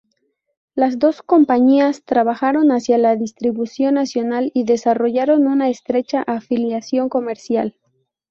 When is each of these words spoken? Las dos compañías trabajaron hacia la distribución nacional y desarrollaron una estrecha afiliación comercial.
Las 0.73 0.97
dos 0.97 1.21
compañías 1.21 2.03
trabajaron 2.03 2.71
hacia 2.71 2.97
la 2.97 3.15
distribución 3.15 3.93
nacional 3.93 4.49
y 4.55 4.63
desarrollaron 4.63 5.45
una 5.45 5.69
estrecha 5.69 6.23
afiliación 6.25 7.07
comercial. 7.07 7.75